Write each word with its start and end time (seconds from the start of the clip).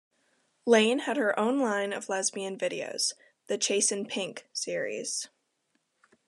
Lain 0.65 0.97
had 0.97 1.15
her 1.17 1.39
own 1.39 1.59
line 1.59 1.93
of 1.93 2.09
lesbian 2.09 2.57
videos, 2.57 3.13
the 3.45 3.55
"Chasin' 3.55 4.07
Pink" 4.07 4.47
series. 4.51 5.27